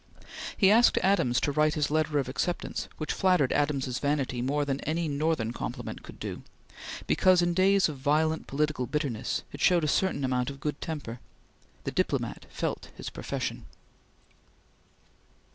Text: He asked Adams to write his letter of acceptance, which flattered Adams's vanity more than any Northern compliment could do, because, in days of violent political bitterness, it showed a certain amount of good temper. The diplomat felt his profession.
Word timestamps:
He 0.57 0.71
asked 0.71 0.97
Adams 1.03 1.39
to 1.41 1.51
write 1.51 1.75
his 1.75 1.91
letter 1.91 2.17
of 2.17 2.27
acceptance, 2.27 2.87
which 2.97 3.13
flattered 3.13 3.53
Adams's 3.53 3.99
vanity 3.99 4.41
more 4.41 4.65
than 4.65 4.81
any 4.81 5.07
Northern 5.07 5.53
compliment 5.53 6.01
could 6.01 6.19
do, 6.19 6.41
because, 7.05 7.43
in 7.43 7.53
days 7.53 7.87
of 7.87 7.99
violent 7.99 8.47
political 8.47 8.87
bitterness, 8.87 9.43
it 9.53 9.61
showed 9.61 9.83
a 9.83 9.87
certain 9.87 10.25
amount 10.25 10.49
of 10.49 10.59
good 10.59 10.81
temper. 10.81 11.19
The 11.83 11.91
diplomat 11.91 12.47
felt 12.49 12.89
his 12.97 13.11
profession. 13.11 13.65